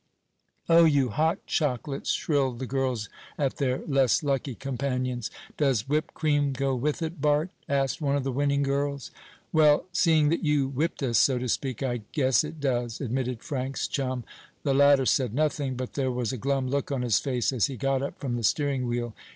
"Oh 0.67 0.83
you 0.85 1.09
hot 1.09 1.45
chocolates!" 1.45 2.09
shrilled 2.11 2.57
the 2.57 2.65
girls 2.65 3.07
at 3.37 3.57
their 3.57 3.85
less 3.85 4.23
lucky 4.23 4.55
companions. 4.55 5.29
"Does 5.57 5.87
whipped 5.87 6.15
cream 6.15 6.53
go 6.53 6.73
with 6.73 7.03
it, 7.03 7.21
Bart?" 7.21 7.51
asked 7.69 8.01
one 8.01 8.15
of 8.15 8.23
the 8.23 8.31
winning 8.31 8.63
girls. 8.63 9.11
"Well, 9.53 9.85
seeing 9.93 10.29
that 10.29 10.43
you 10.43 10.67
whipped 10.67 11.03
us, 11.03 11.19
so 11.19 11.37
to 11.37 11.47
speak, 11.47 11.83
I 11.83 12.01
guess 12.13 12.43
it 12.43 12.59
does," 12.59 12.99
admitted 12.99 13.43
Frank's 13.43 13.87
chum. 13.87 14.23
The 14.63 14.73
latter 14.73 15.05
said 15.05 15.35
nothing, 15.35 15.75
but 15.75 15.93
there 15.93 16.11
was 16.11 16.33
a 16.33 16.37
glum 16.39 16.67
look 16.67 16.91
on 16.91 17.03
his 17.03 17.19
face 17.19 17.53
as 17.53 17.67
he 17.67 17.77
got 17.77 18.01
up 18.01 18.19
from 18.19 18.37
the 18.37 18.43
steering 18.43 18.87
wheel. 18.87 19.13